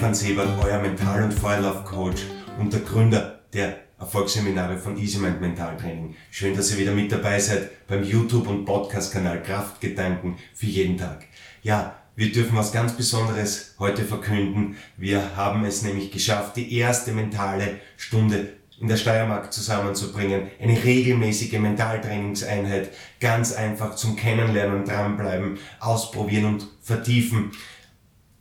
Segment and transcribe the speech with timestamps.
[0.00, 2.22] Stefan Sebert, euer Mental- und Feuerlauf-Coach
[2.58, 6.16] und der Gründer der Erfolgsseminare von EasyMind Mentaltraining.
[6.30, 11.26] Schön, dass ihr wieder mit dabei seid beim YouTube- und Podcast-Kanal Kraftgedanken für jeden Tag.
[11.62, 14.78] Ja, wir dürfen was ganz Besonderes heute verkünden.
[14.96, 20.48] Wir haben es nämlich geschafft, die erste mentale Stunde in der Steiermark zusammenzubringen.
[20.62, 22.88] Eine regelmäßige Mentaltrainingseinheit,
[23.20, 27.52] ganz einfach zum Kennenlernen, dranbleiben, ausprobieren und vertiefen.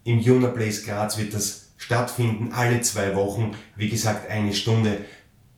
[0.09, 5.05] Im Juna Place Graz wird das stattfinden, alle zwei Wochen, wie gesagt eine Stunde,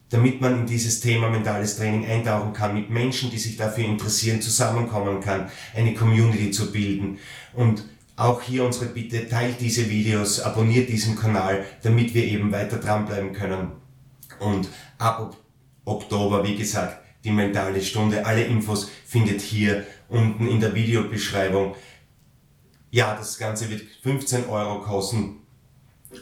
[0.09, 4.41] damit man in dieses Thema mentales Training eintauchen kann, mit Menschen, die sich dafür interessieren,
[4.41, 7.17] zusammenkommen kann, eine Community zu bilden.
[7.53, 7.85] Und
[8.17, 13.31] auch hier unsere Bitte, teilt diese Videos, abonniert diesen Kanal, damit wir eben weiter dranbleiben
[13.31, 13.71] können.
[14.39, 15.37] Und ab
[15.85, 18.25] Oktober, wie gesagt, die mentale Stunde.
[18.25, 21.75] Alle Infos findet hier unten in der Videobeschreibung.
[22.91, 25.37] Ja, das Ganze wird 15 Euro kosten,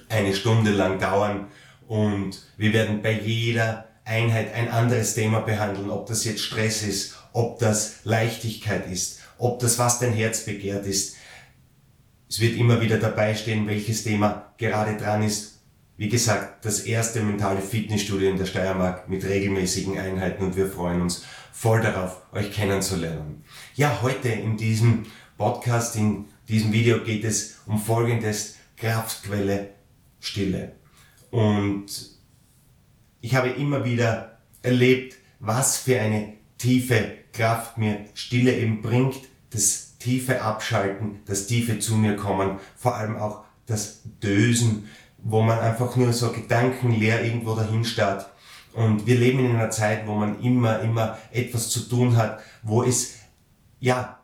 [0.08, 1.48] eine Stunde lang dauern
[1.88, 7.16] und wir werden bei jeder Einheit ein anderes Thema behandeln, ob das jetzt Stress ist,
[7.34, 11.16] ob das Leichtigkeit ist, ob das was dein Herz begehrt ist.
[12.30, 15.62] Es wird immer wieder dabei stehen, welches Thema gerade dran ist.
[15.97, 21.02] Wie gesagt, das erste mentale Fitnessstudio in der Steiermark mit regelmäßigen Einheiten und wir freuen
[21.02, 23.44] uns voll darauf, euch kennenzulernen.
[23.73, 29.69] Ja, heute in diesem Podcast, in diesem Video geht es um folgendes Kraftquelle
[30.19, 30.73] Stille.
[31.31, 31.88] Und
[33.22, 39.16] ich habe immer wieder erlebt, was für eine tiefe Kraft mir Stille eben bringt,
[39.52, 45.59] das tiefe Abschalten, das tiefe zu mir kommen, vor allem auch das Dösen, wo man
[45.59, 48.30] einfach nur so gedankenleer irgendwo dahin starrt.
[48.73, 52.84] Und wir leben in einer Zeit, wo man immer, immer etwas zu tun hat, wo
[52.84, 53.16] es,
[53.80, 54.19] ja,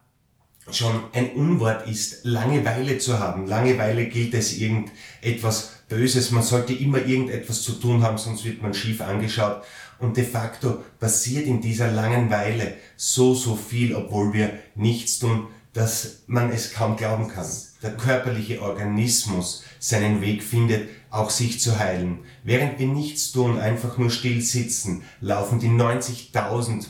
[0.72, 3.48] schon ein Unwort ist, Langeweile zu haben.
[3.48, 6.32] Langeweile gilt als irgendetwas Böses.
[6.32, 9.64] Man sollte immer irgendetwas zu tun haben, sonst wird man schief angeschaut.
[10.00, 16.24] Und de facto passiert in dieser Langeweile so, so viel, obwohl wir nichts tun, dass
[16.28, 17.46] man es kaum glauben kann.
[17.84, 22.20] Der körperliche Organismus seinen Weg findet, auch sich zu heilen.
[22.44, 26.88] Während wir nichts tun, einfach nur still sitzen, laufen die 90.000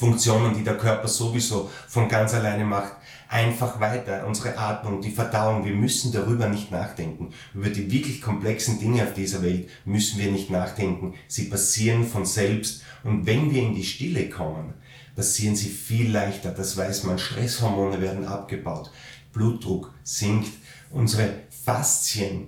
[0.00, 2.94] Funktionen, die der Körper sowieso von ganz alleine macht,
[3.28, 4.26] einfach weiter.
[4.26, 7.34] Unsere Atmung, die Verdauung, wir müssen darüber nicht nachdenken.
[7.52, 11.16] Über die wirklich komplexen Dinge auf dieser Welt müssen wir nicht nachdenken.
[11.28, 12.82] Sie passieren von selbst.
[13.04, 14.72] Und wenn wir in die Stille kommen,
[15.14, 16.50] passieren sie viel leichter.
[16.50, 17.18] Das weiß man.
[17.18, 18.90] Stresshormone werden abgebaut.
[19.34, 20.48] Blutdruck sinkt.
[20.90, 22.46] Unsere Faszien,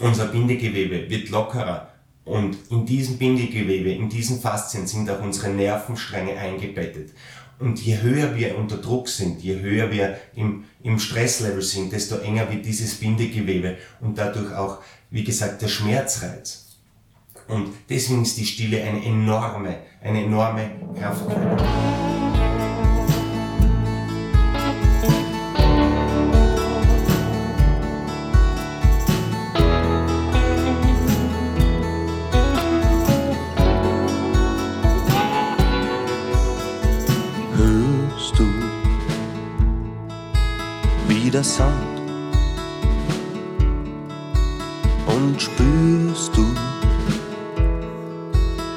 [0.00, 1.92] unser Bindegewebe wird lockerer.
[2.26, 7.12] Und in diesem Bindegewebe, in diesen Faszien sind auch unsere Nervenstränge eingebettet.
[7.60, 12.16] Und je höher wir unter Druck sind, je höher wir im, im Stresslevel sind, desto
[12.16, 14.78] enger wird dieses Bindegewebe und dadurch auch,
[15.10, 16.66] wie gesagt, der Schmerzreiz.
[17.46, 22.45] Und deswegen ist die Stille eine enorme, eine enorme Kraftquelle.
[41.36, 42.00] Der Sand
[45.06, 46.46] und spürst du,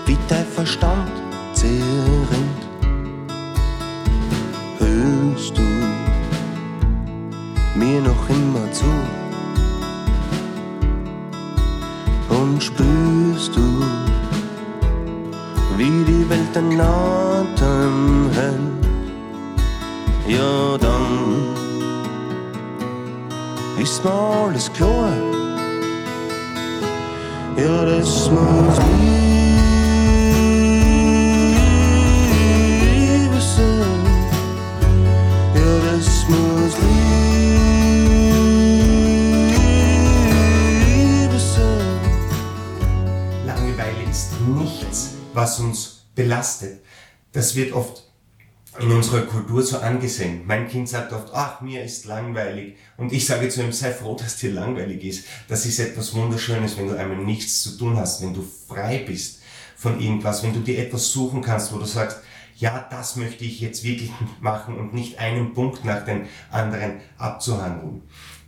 [0.05, 1.09] wie dein Verstand
[1.53, 2.61] zerrinnt.
[4.77, 5.67] Hörst du
[7.75, 8.91] mir noch immer zu
[12.27, 13.83] und spürst du,
[15.77, 18.83] wie die Welt den Atem hält.
[20.27, 21.58] Ja, dann
[24.03, 25.13] mir alles klar.
[27.55, 27.85] Ja,
[36.29, 36.75] muss
[40.83, 41.99] Liebe sein.
[43.45, 46.83] Langeweile ist nichts, was uns belastet.
[47.31, 48.08] Das wird oft
[48.79, 50.41] in unserer Kultur so angesehen.
[50.45, 52.75] Mein Kind sagt oft, ach, mir ist langweilig.
[52.97, 55.25] Und ich sage zu ihm, sei froh, dass dir langweilig ist.
[55.47, 59.39] Das ist etwas Wunderschönes, wenn du einmal nichts zu tun hast, wenn du frei bist
[59.75, 62.19] von irgendwas, wenn du dir etwas suchen kannst, wo du sagst,
[62.57, 64.11] ja, das möchte ich jetzt wirklich
[64.41, 68.01] machen und nicht einen Punkt nach dem anderen abzuhandeln.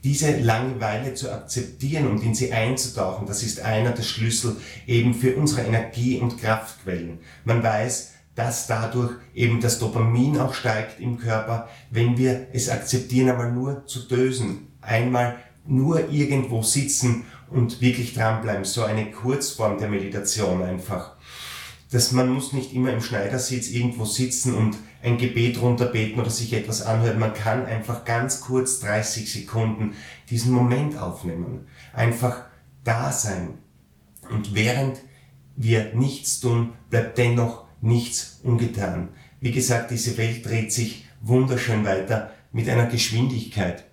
[0.04, 4.58] Diese Langeweile zu akzeptieren und in sie einzutauchen, das ist einer der Schlüssel
[4.88, 7.20] eben für unsere Energie- und Kraftquellen.
[7.46, 13.30] Man weiß, dass dadurch eben das Dopamin auch steigt im Körper, wenn wir es akzeptieren,
[13.30, 18.66] einmal nur zu dösen, einmal nur irgendwo sitzen und wirklich dranbleiben.
[18.66, 21.16] So eine Kurzform der Meditation einfach.
[21.92, 26.54] Dass man muss nicht immer im Schneidersitz irgendwo sitzen und ein Gebet runterbeten oder sich
[26.54, 27.20] etwas anhören.
[27.20, 29.96] Man kann einfach ganz kurz 30 Sekunden
[30.30, 31.68] diesen Moment aufnehmen.
[31.94, 32.46] Einfach
[32.84, 33.58] da sein.
[34.30, 35.00] Und während
[35.58, 39.10] wir nichts tun, bleibt dennoch nichts ungetan.
[39.40, 43.86] Wie gesagt, diese Welt dreht sich wunderschön weiter mit einer Geschwindigkeit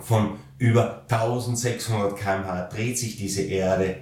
[0.00, 3.96] von über 1600 kmh dreht sich diese Erde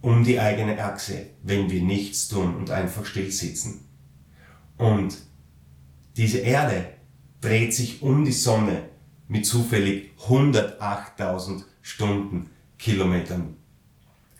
[0.00, 3.88] um die eigene Achse, wenn wir nichts tun und einfach still sitzen.
[4.76, 5.18] Und
[6.16, 6.94] diese Erde
[7.40, 8.88] dreht sich um die Sonne
[9.28, 13.56] mit zufällig 108.000 Stundenkilometern,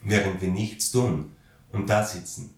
[0.03, 1.33] während wir nichts tun
[1.73, 2.55] und da sitzen.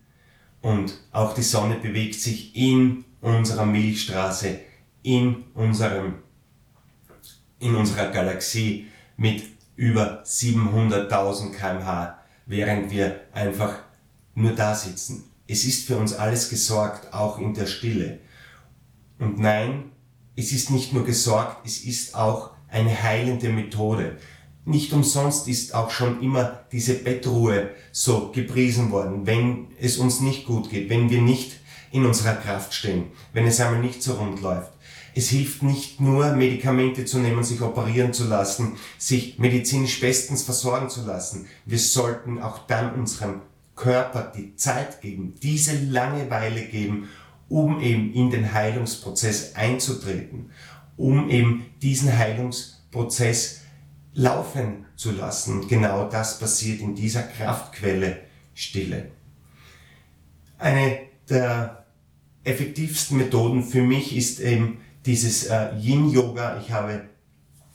[0.62, 4.60] Und auch die Sonne bewegt sich in unserer Milchstraße,
[5.02, 6.14] in unserem,
[7.58, 8.86] in unserer Galaxie
[9.16, 9.42] mit
[9.76, 13.80] über 700.000 kmh, während wir einfach
[14.34, 15.24] nur da sitzen.
[15.48, 18.20] Es ist für uns alles gesorgt, auch in der Stille.
[19.18, 19.90] Und nein,
[20.36, 24.16] es ist nicht nur gesorgt, es ist auch eine heilende Methode.
[24.64, 30.46] Nicht umsonst ist auch schon immer diese Bettruhe so gepriesen worden, wenn es uns nicht
[30.46, 31.58] gut geht, wenn wir nicht
[31.90, 34.70] in unserer Kraft stehen, wenn es einmal nicht so rund läuft.
[35.14, 40.88] Es hilft nicht nur, Medikamente zu nehmen, sich operieren zu lassen, sich medizinisch bestens versorgen
[40.88, 41.46] zu lassen.
[41.66, 43.42] Wir sollten auch dann unserem
[43.74, 47.08] Körper die Zeit geben, diese Langeweile geben,
[47.48, 50.50] um eben in den Heilungsprozess einzutreten,
[50.96, 53.61] um eben diesen Heilungsprozess
[54.14, 55.68] laufen zu lassen.
[55.68, 58.20] Genau das passiert in dieser Kraftquelle
[58.54, 59.10] Stille.
[60.58, 61.84] Eine der
[62.44, 66.60] effektivsten Methoden für mich ist eben dieses äh, Yin-Yoga.
[66.60, 67.08] Ich habe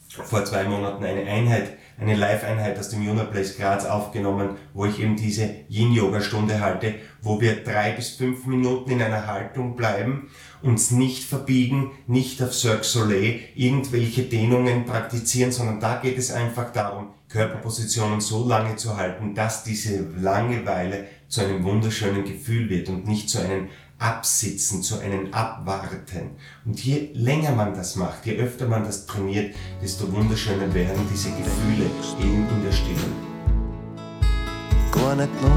[0.08, 5.16] vor zwei Monaten eine Einheit, eine Live-Einheit aus dem Place Graz aufgenommen, wo ich eben
[5.16, 10.30] diese Yin-Yoga-Stunde halte, wo wir drei bis fünf Minuten in einer Haltung bleiben,
[10.62, 16.72] uns nicht verbiegen, nicht auf Cirque Soleil irgendwelche Dehnungen praktizieren, sondern da geht es einfach
[16.72, 23.08] darum, Körperpositionen so lange zu halten, dass diese Langeweile zu einem wunderschönen Gefühl wird und
[23.08, 23.68] nicht zu einem
[24.00, 26.36] Absitzen, zu einem Abwarten.
[26.66, 31.30] Und je länger man das macht, je öfter man das trainiert, desto wunderschöner werden diese
[31.32, 31.90] Gefühle
[32.20, 32.98] eben in der Stille.
[34.92, 35.50] Gar nicht noch,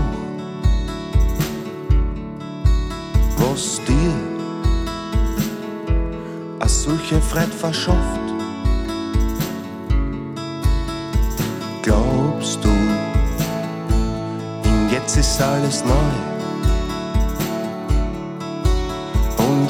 [3.36, 4.14] was dir
[6.60, 8.20] als solche Freude verschafft.
[11.82, 12.70] Glaubst du,
[14.64, 16.29] in jetzt ist alles neu?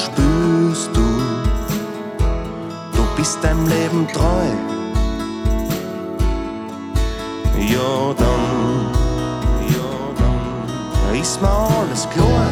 [0.05, 1.09] Spürst du,
[2.97, 4.47] du bist deinem Leben treu.
[7.59, 8.87] Ja, dann,
[9.69, 12.49] ja, dann ist mir alles klar.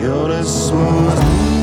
[0.00, 1.61] Ja, das muss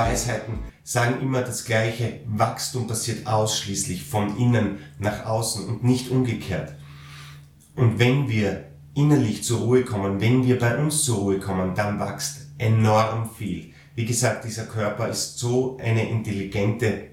[0.00, 2.20] Weisheiten sagen immer das Gleiche.
[2.26, 6.74] Wachstum passiert ausschließlich von innen nach außen und nicht umgekehrt.
[7.76, 8.64] Und wenn wir
[8.94, 13.72] innerlich zur Ruhe kommen, wenn wir bei uns zur Ruhe kommen, dann wächst enorm viel.
[13.94, 17.10] Wie gesagt, dieser Körper ist so eine intelligente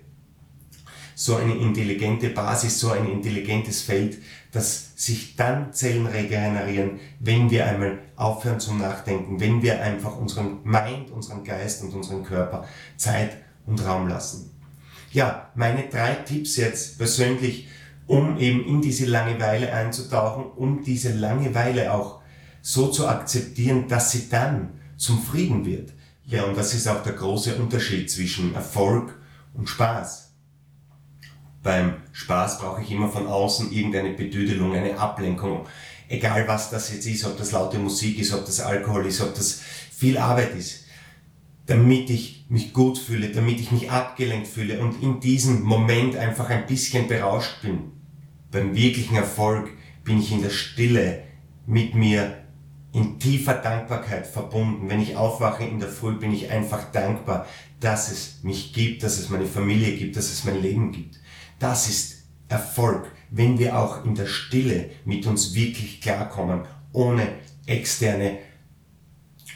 [1.20, 4.20] so eine intelligente Basis, so ein intelligentes Feld,
[4.58, 10.64] dass sich dann Zellen regenerieren, wenn wir einmal aufhören zum Nachdenken, wenn wir einfach unseren
[10.64, 13.38] Mind, unseren Geist und unseren Körper Zeit
[13.68, 14.50] und Raum lassen.
[15.12, 17.68] Ja, meine drei Tipps jetzt persönlich,
[18.08, 22.22] um eben in diese Langeweile einzutauchen, um diese Langeweile auch
[22.64, 25.94] so zu akzeptieren, dass sie dann zum Frieden wird.
[26.26, 29.14] Ja, und das ist auch der große Unterschied zwischen Erfolg
[29.54, 30.27] und Spaß.
[31.68, 35.66] Beim Spaß brauche ich immer von außen irgendeine Bedüdelung, eine Ablenkung.
[36.08, 39.36] Egal was das jetzt ist, ob das laute Musik ist, ob das Alkohol ist, ob
[39.36, 39.60] das
[39.92, 40.86] viel Arbeit ist.
[41.66, 46.50] Damit ich mich gut fühle, damit ich mich abgelenkt fühle und in diesem Moment einfach
[46.50, 47.92] ein bisschen berauscht bin.
[48.50, 49.70] Beim wirklichen Erfolg
[50.06, 51.24] bin ich in der Stille
[51.66, 52.46] mit mir
[52.94, 54.90] in tiefer Dankbarkeit verbunden.
[54.90, 57.46] Wenn ich aufwache in der Früh, bin ich einfach dankbar,
[57.82, 61.20] dass es mich gibt, dass es meine Familie gibt, dass es mein Leben gibt.
[61.60, 66.62] Das ist Erfolg, wenn wir auch in der Stille mit uns wirklich klarkommen,
[66.94, 67.28] ohne
[67.66, 68.38] externe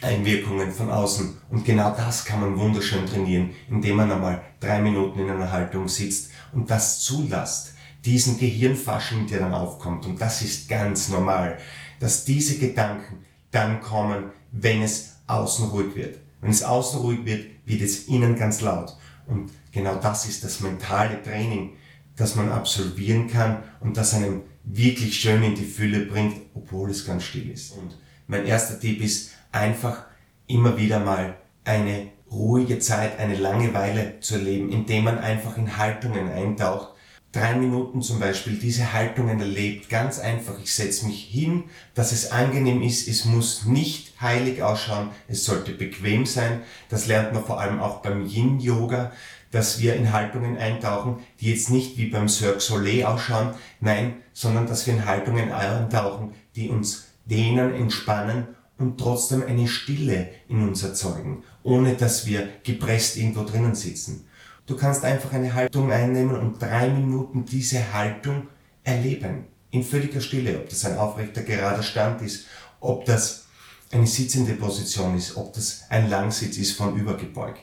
[0.02, 1.36] Einwirkungen von außen.
[1.50, 5.88] Und genau das kann man wunderschön trainieren, indem man einmal drei Minuten in einer Haltung
[5.88, 7.74] sitzt und das zulässt.
[8.04, 10.06] Diesen Gehirnfasching, der dann aufkommt.
[10.06, 11.58] Und das ist ganz normal,
[12.00, 16.18] dass diese Gedanken dann kommen, wenn es außen ruhig wird.
[16.40, 18.96] Wenn es außen ruhig wird, wird es innen ganz laut.
[19.28, 21.74] Und genau das ist das mentale Training,
[22.22, 27.04] das man absolvieren kann und das einem wirklich schön in die Fülle bringt, obwohl es
[27.04, 27.72] ganz still ist.
[27.72, 27.98] Und
[28.28, 30.04] mein erster Tipp ist einfach
[30.46, 36.30] immer wieder mal eine ruhige Zeit, eine Langeweile zu erleben, indem man einfach in Haltungen
[36.30, 36.90] eintaucht.
[37.32, 40.60] Drei Minuten zum Beispiel diese Haltungen erlebt, ganz einfach.
[40.62, 41.64] Ich setze mich hin,
[41.94, 43.08] dass es angenehm ist.
[43.08, 45.08] Es muss nicht heilig ausschauen.
[45.26, 46.60] Es sollte bequem sein.
[46.88, 49.10] Das lernt man vor allem auch beim Yin-Yoga
[49.52, 54.66] dass wir in Haltungen eintauchen, die jetzt nicht wie beim Cirque Soleil ausschauen, nein, sondern
[54.66, 60.82] dass wir in Haltungen eintauchen, die uns dehnen, entspannen und trotzdem eine Stille in uns
[60.82, 64.26] erzeugen, ohne dass wir gepresst irgendwo drinnen sitzen.
[64.66, 68.48] Du kannst einfach eine Haltung einnehmen und drei Minuten diese Haltung
[68.82, 69.44] erleben.
[69.70, 72.46] In völliger Stille, ob das ein aufrechter, gerader Stand ist,
[72.80, 73.46] ob das
[73.90, 77.60] eine sitzende Position ist, ob das ein Langsitz ist von übergebeugt.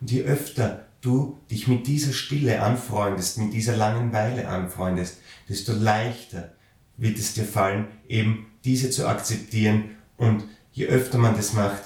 [0.00, 5.18] Und je öfter du dich mit dieser Stille anfreundest, mit dieser Langenweile anfreundest,
[5.48, 6.54] desto leichter
[6.96, 11.82] wird es dir fallen, eben diese zu akzeptieren und je öfter man das macht,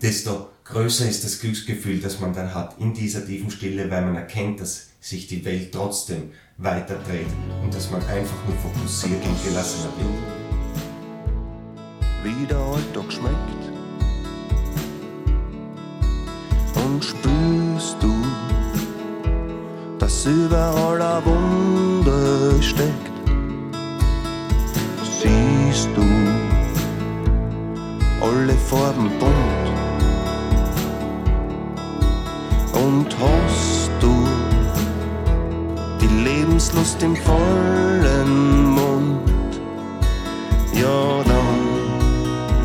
[0.00, 4.16] desto größer ist das Glücksgefühl, das man dann hat in dieser tiefen Stille, weil man
[4.16, 7.26] erkennt, dass sich die Welt trotzdem weiter dreht
[7.62, 10.42] und dass man einfach nur fokussiert und gelassener wird.
[12.22, 13.71] wie der Alltag schmeckt.
[16.92, 18.12] Und spürst du,
[19.98, 23.10] dass überall ein Wunder steckt.
[25.02, 26.02] Siehst du
[28.20, 29.68] alle Farben bunt
[32.74, 34.14] und hast du
[35.98, 39.30] die Lebenslust im vollen Mund.
[40.74, 41.60] Ja, dann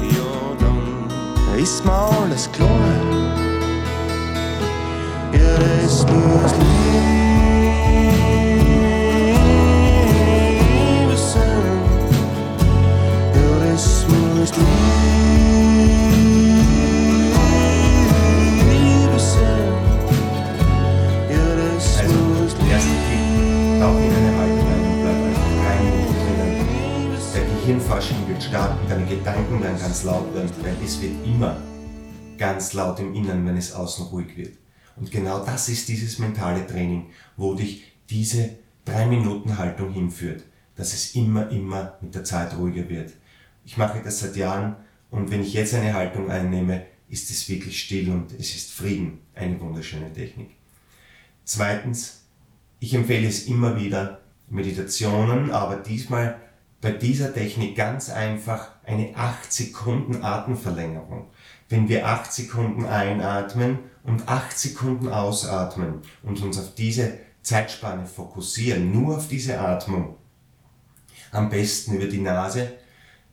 [0.09, 3.36] ja, dann ist mir alles klar.
[5.57, 6.69] Ja, das muss Liebe
[11.17, 11.81] sein.
[13.33, 14.53] Ja, das muss
[18.67, 19.73] Liebe sein.
[21.27, 23.25] Ja, das muss erster Tipp,
[23.79, 26.53] tauch in eine Haltung ein und bleib einfach drei Minuten drinnen.
[27.33, 31.57] Der Gehirnfasching wird starten, deine Gedanken werden ganz laut werden, weil es wird immer
[32.37, 34.53] ganz laut im Innern, wenn es außen ruhig wird.
[34.99, 40.43] Und genau das ist dieses mentale Training, wo dich diese drei Minuten Haltung hinführt,
[40.75, 43.13] dass es immer, immer mit der Zeit ruhiger wird.
[43.65, 44.75] Ich mache das seit Jahren
[45.11, 49.19] und wenn ich jetzt eine Haltung einnehme, ist es wirklich still und es ist Frieden.
[49.33, 50.51] Eine wunderschöne Technik.
[51.45, 52.23] Zweitens,
[52.79, 56.39] ich empfehle es immer wieder, Meditationen, aber diesmal
[56.81, 61.29] bei dieser Technik ganz einfach eine 8 Sekunden Atemverlängerung.
[61.69, 68.91] Wenn wir 8 Sekunden einatmen und 8 Sekunden ausatmen und uns auf diese Zeitspanne fokussieren,
[68.91, 70.15] nur auf diese Atmung,
[71.31, 72.73] am besten über die Nase,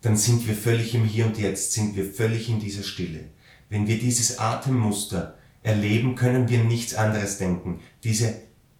[0.00, 3.31] dann sind wir völlig im Hier und Jetzt, sind wir völlig in dieser Stille.
[3.69, 7.81] Wenn wir dieses Atemmuster erleben, können wir nichts anderes denken.
[8.03, 8.35] Diese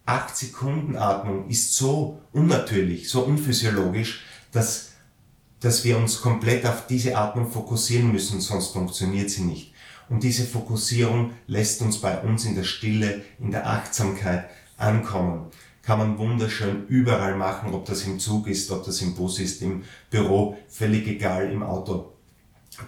[0.05, 4.91] 8 Sekunden Atmung ist so unnatürlich, so unphysiologisch, dass,
[5.65, 9.73] dass wir uns komplett auf diese Atmung fokussieren müssen, sonst funktioniert sie nicht.
[10.09, 15.47] Und diese Fokussierung lässt uns bei uns in der Stille, in der Achtsamkeit ankommen.
[15.81, 19.63] Kann man wunderschön überall machen, ob das im Zug ist, ob das im Bus ist,
[19.63, 19.81] im
[20.11, 22.11] Büro, völlig egal, im Auto.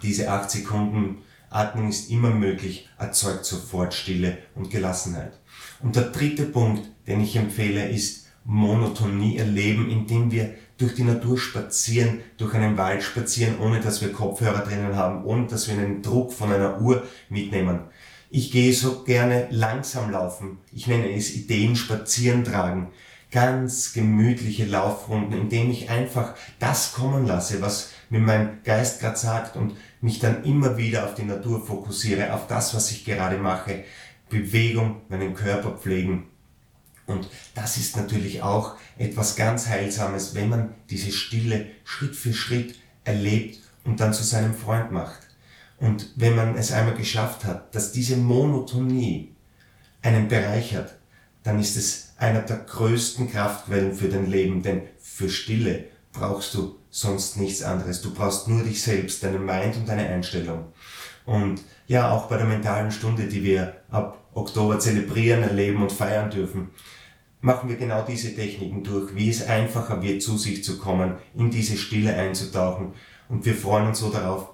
[0.04, 1.18] Diese 8 Sekunden
[1.50, 5.34] Atmung ist immer möglich, erzeugt sofort Stille und Gelassenheit.
[5.82, 11.38] Und der dritte Punkt, den ich empfehle, ist Monotonie erleben, indem wir durch die Natur
[11.38, 16.02] spazieren, durch einen Wald spazieren, ohne dass wir Kopfhörer drinnen haben, ohne dass wir einen
[16.02, 17.82] Druck von einer Uhr mitnehmen.
[18.30, 20.60] Ich gehe so gerne langsam laufen.
[20.72, 22.90] Ich nenne es Ideen spazieren tragen.
[23.32, 29.56] Ganz gemütliche Laufrunden, indem ich einfach das kommen lasse, was mir mein Geist gerade sagt
[29.56, 33.84] und mich dann immer wieder auf die Natur fokussiere, auf das, was ich gerade mache.
[34.30, 36.28] Bewegung, meinen Körper pflegen.
[37.08, 42.76] Und das ist natürlich auch etwas ganz Heilsames, wenn man diese Stille Schritt für Schritt
[43.06, 45.20] erlebt und dann zu seinem Freund macht.
[45.80, 49.36] Und wenn man es einmal geschafft hat, dass diese Monotonie
[50.02, 50.96] einen bereichert,
[51.44, 56.78] dann ist es einer der größten Kraftquellen für dein Leben, denn für Stille brauchst du
[56.90, 58.02] sonst nichts anderes.
[58.02, 60.66] Du brauchst nur dich selbst, deine Mind und deine Einstellung.
[61.26, 66.30] Und ja, auch bei der mentalen Stunde, die wir ab Oktober zelebrieren, erleben und feiern
[66.30, 66.70] dürfen,
[67.42, 71.50] machen wir genau diese Techniken durch, wie es einfacher wird, zu sich zu kommen, in
[71.50, 72.94] diese Stille einzutauchen.
[73.30, 74.54] Und wir freuen uns so darauf,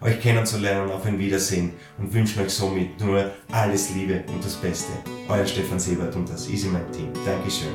[0.00, 4.92] euch kennenzulernen, auf ein Wiedersehen und wünschen euch somit nur alles Liebe und das Beste.
[5.28, 7.12] Euer Stefan Sebert und das Easy Mind Team.
[7.24, 7.72] Dankeschön.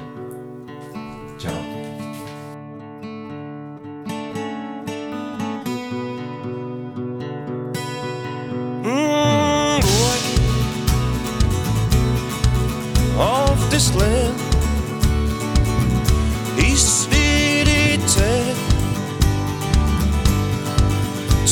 [1.37, 1.72] Ciao.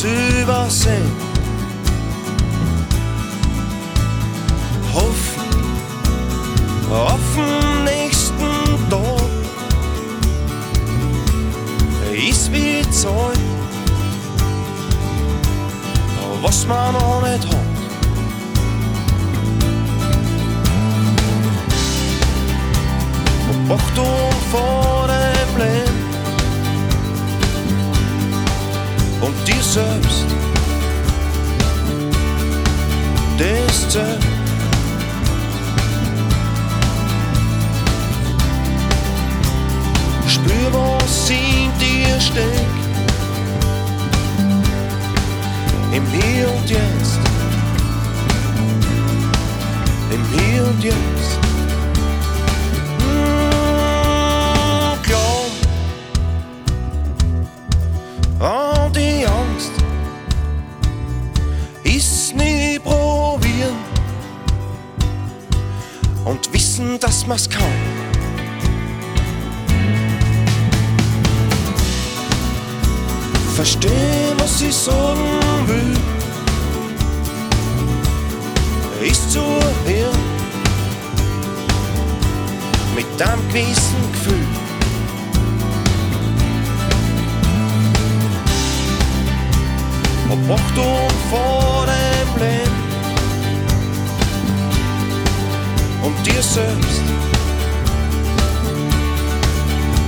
[0.03, 1.11] Übersehen.
[4.93, 5.51] Hoffen
[6.91, 9.21] auf den nächsten Tag
[12.27, 13.39] ist wie Zeit,
[16.41, 17.71] was man noch nicht hat.
[23.69, 25.90] Achtung vor dem Leben
[29.21, 30.25] und dir selbst.
[33.91, 34.23] Zählt.
[40.27, 42.47] Spür, was in dir steckt.
[45.91, 47.19] Im Hier und Jetzt.
[50.09, 51.20] Im Hier und Jetzt.
[66.91, 67.63] Und wissen, dass man's kann.
[73.55, 75.19] Versteh, was ich sagen
[75.67, 75.97] will,
[79.07, 80.19] ist zu hören
[82.95, 84.47] mit einem gewissen Gefühl.
[90.29, 92.80] Hab Achtung vor dem Leben
[96.01, 97.01] und dir selbst.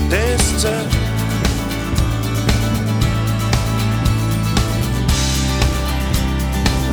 [0.10, 0.94] Das zählt.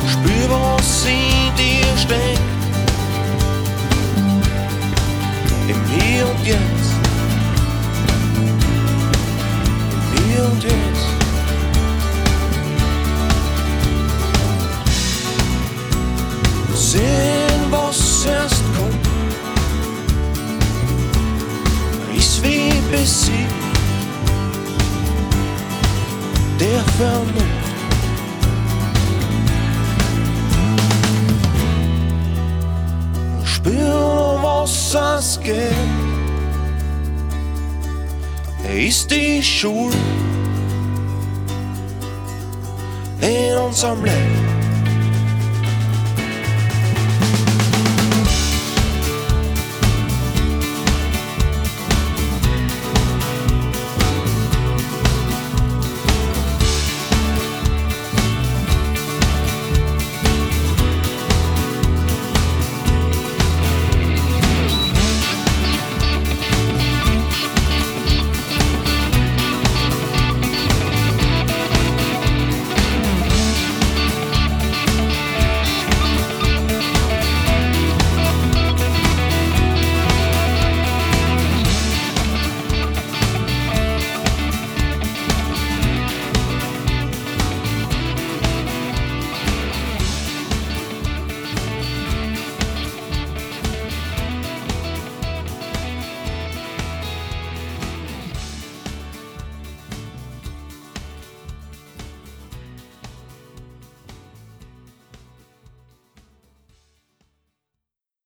[0.07, 2.39] Spür, was in dir steckt.
[5.67, 6.91] Im Hier und Jetzt.
[10.15, 10.80] Im Hier und Jetzt.
[27.01, 27.41] Vernunft.
[33.43, 35.73] Spür, was es geht,
[38.71, 39.95] ist die Schuld
[43.21, 44.60] in unserem Leben.